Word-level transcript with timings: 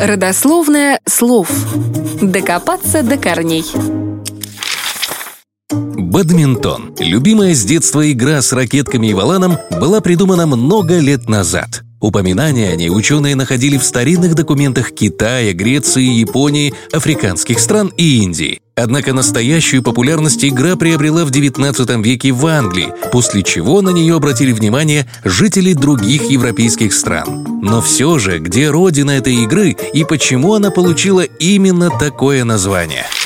Родословное 0.00 0.98
слов. 1.06 1.50
Докопаться 2.22 3.02
до 3.02 3.18
корней. 3.18 3.66
Бадминтон. 5.70 6.94
Любимая 6.98 7.54
с 7.54 7.62
детства 7.64 8.10
игра 8.10 8.40
с 8.40 8.54
ракетками 8.54 9.08
и 9.08 9.14
валаном 9.14 9.58
была 9.78 10.00
придумана 10.00 10.46
много 10.46 10.98
лет 11.00 11.28
назад. 11.28 11.82
Упоминания 12.00 12.70
о 12.70 12.76
ней 12.76 12.88
ученые 12.88 13.36
находили 13.36 13.76
в 13.76 13.84
старинных 13.84 14.34
документах 14.34 14.92
Китая, 14.92 15.52
Греции, 15.52 16.02
Японии, 16.02 16.72
африканских 16.92 17.60
стран 17.60 17.92
и 17.96 18.22
Индии. 18.22 18.60
Однако 18.74 19.12
настоящую 19.12 19.82
популярность 19.82 20.42
игра 20.42 20.76
приобрела 20.76 21.26
в 21.26 21.30
XIX 21.30 22.02
веке 22.02 22.32
в 22.32 22.46
Англии, 22.46 22.94
после 23.12 23.42
чего 23.42 23.82
на 23.82 23.90
нее 23.90 24.16
обратили 24.16 24.52
внимание 24.52 25.06
жители 25.24 25.74
других 25.74 26.30
европейских 26.30 26.94
стран. 26.94 27.60
Но 27.60 27.82
все 27.82 28.18
же, 28.18 28.38
где 28.38 28.70
родина 28.70 29.10
этой 29.10 29.34
игры 29.34 29.76
и 29.92 30.04
почему 30.04 30.54
она 30.54 30.70
получила 30.70 31.20
именно 31.20 31.90
такое 31.90 32.44
название– 32.44 33.04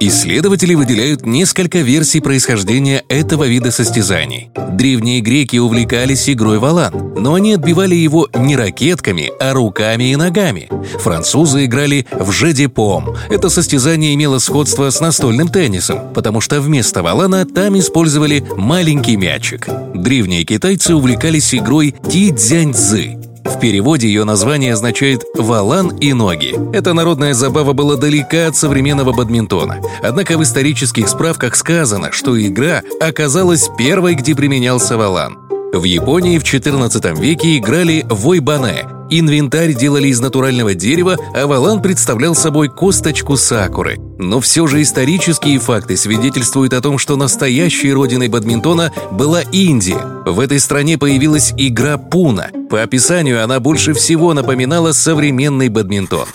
Исследователи 0.00 0.74
выделяют 0.74 1.26
несколько 1.26 1.78
версий 1.78 2.20
происхождения 2.20 3.04
этого 3.08 3.48
вида 3.48 3.72
состязаний. 3.72 4.50
Древние 4.72 5.20
греки 5.20 5.56
увлекались 5.56 6.30
игрой 6.30 6.58
валан, 6.58 7.14
но 7.16 7.34
они 7.34 7.54
отбивали 7.54 7.96
его 7.96 8.28
не 8.32 8.56
ракетками, 8.56 9.32
а 9.40 9.52
руками 9.54 10.12
и 10.12 10.16
ногами. 10.16 10.70
Французы 11.00 11.64
играли 11.64 12.06
в 12.12 12.30
жедепом. 12.30 13.16
Это 13.28 13.48
состязание 13.48 14.14
имело 14.14 14.38
сходство 14.38 14.88
с 14.88 15.00
настольным 15.00 15.48
теннисом, 15.48 16.12
потому 16.14 16.40
что 16.40 16.60
вместо 16.60 17.02
валана 17.02 17.44
там 17.44 17.76
использовали 17.76 18.46
маленький 18.56 19.16
мячик. 19.16 19.66
Древние 19.94 20.44
китайцы 20.44 20.94
увлекались 20.94 21.52
игрой 21.52 21.94
ти-дзяньцзы. 22.08 23.27
В 23.58 23.60
переводе 23.60 24.06
ее 24.06 24.22
название 24.22 24.74
означает 24.74 25.24
«валан 25.34 25.88
и 25.96 26.12
ноги». 26.12 26.54
Эта 26.72 26.94
народная 26.94 27.34
забава 27.34 27.72
была 27.72 27.96
далека 27.96 28.46
от 28.46 28.54
современного 28.54 29.12
бадминтона. 29.12 29.80
Однако 30.00 30.38
в 30.38 30.44
исторических 30.44 31.08
справках 31.08 31.56
сказано, 31.56 32.12
что 32.12 32.40
игра 32.40 32.82
оказалась 33.00 33.68
первой, 33.76 34.14
где 34.14 34.36
применялся 34.36 34.96
валан. 34.96 35.38
В 35.72 35.82
Японии 35.82 36.38
в 36.38 36.44
XIV 36.44 37.20
веке 37.20 37.58
играли 37.58 38.06
войбане. 38.08 38.97
Инвентарь 39.10 39.74
делали 39.74 40.08
из 40.08 40.20
натурального 40.20 40.74
дерева, 40.74 41.16
а 41.34 41.46
валан 41.46 41.80
представлял 41.80 42.34
собой 42.34 42.68
косточку 42.68 43.36
сакуры. 43.36 43.98
Но 44.18 44.40
все 44.40 44.66
же 44.66 44.82
исторические 44.82 45.58
факты 45.58 45.96
свидетельствуют 45.96 46.72
о 46.74 46.80
том, 46.80 46.98
что 46.98 47.16
настоящей 47.16 47.92
родиной 47.92 48.28
бадминтона 48.28 48.92
была 49.12 49.42
Индия. 49.42 50.04
В 50.26 50.40
этой 50.40 50.60
стране 50.60 50.98
появилась 50.98 51.54
игра 51.56 51.96
пуна. 51.96 52.50
По 52.68 52.82
описанию 52.82 53.42
она 53.42 53.60
больше 53.60 53.94
всего 53.94 54.34
напоминала 54.34 54.92
современный 54.92 55.68
бадминтон. 55.68 56.26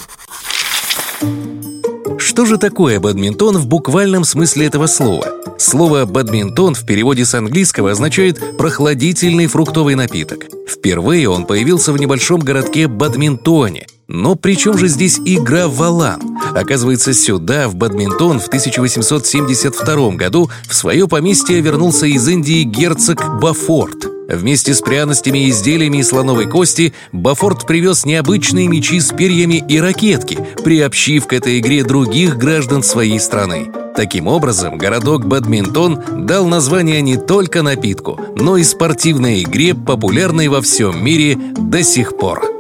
Что 2.18 2.46
же 2.46 2.58
такое 2.58 3.00
бадминтон 3.00 3.58
в 3.58 3.68
буквальном 3.68 4.24
смысле 4.24 4.66
этого 4.66 4.88
слова? 4.88 5.43
Слово 5.58 6.06
«бадминтон» 6.06 6.76
в 6.76 6.86
переводе 6.86 7.26
с 7.26 7.34
английского 7.36 7.92
означает 7.92 8.58
«прохладительный 8.58 9.48
фруктовый 9.48 9.96
напиток». 9.96 10.46
Впервые 10.68 11.30
он 11.30 11.46
появился 11.46 11.94
в 11.94 11.98
небольшом 11.98 12.42
городке 12.42 12.88
Бадминтоне. 12.88 13.88
Но 14.08 14.36
при 14.36 14.56
чем 14.56 14.78
же 14.78 14.88
здесь 14.88 15.20
игра 15.26 15.68
«Валан»? 15.68 16.22
Оказывается, 16.54 17.14
сюда, 17.14 17.68
в 17.70 17.76
бадминтон, 17.76 18.40
в 18.40 18.48
1872 18.48 20.12
году 20.12 20.50
в 20.68 20.76
свое 20.76 21.08
поместье 21.08 21.62
вернулся 21.62 22.06
из 22.06 22.28
Индии 22.28 22.64
герцог 22.64 23.40
Бафорт– 23.40 24.08
Вместе 24.28 24.74
с 24.74 24.82
пряностями 24.82 25.46
и 25.46 25.50
изделиями 25.50 25.98
из 25.98 26.10
слоновой 26.10 26.48
кости 26.48 26.94
Бафорт 27.12 27.68
привез 27.68 28.06
необычные 28.06 28.68
мечи 28.68 29.00
с 29.00 29.14
перьями 29.14 29.64
и 29.68 29.80
ракетки, 29.80 30.40
приобщив 30.64 31.28
к 31.28 31.34
этой 31.34 31.60
игре 31.60 31.84
других 31.84 32.38
граждан 32.38 32.84
своей 32.84 33.20
страны. 33.20 33.70
Таким 33.96 34.28
образом, 34.28 34.78
городок 34.78 35.26
Бадминтон 35.26 36.26
дал 36.26 36.46
название 36.46 37.02
не 37.02 37.18
только 37.18 37.62
напитку, 37.62 38.20
но 38.36 38.58
и 38.58 38.64
спортивной 38.64 39.44
игре, 39.44 39.76
популярной 39.76 40.48
во 40.48 40.62
всем 40.62 41.04
мире 41.04 41.38
до 41.58 41.84
сих 41.84 42.18
пор. 42.18 42.53